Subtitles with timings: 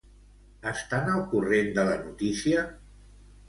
[0.71, 2.69] Estan al corrent de la notícia?